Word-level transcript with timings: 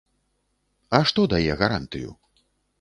А 0.97 1.03
што 1.11 1.27
дае 1.35 1.51
гарантыю? 1.63 2.19